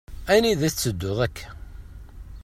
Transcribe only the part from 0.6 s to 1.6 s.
i tetteddu akka?